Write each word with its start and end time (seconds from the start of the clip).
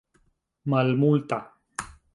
malmulta 0.69 1.39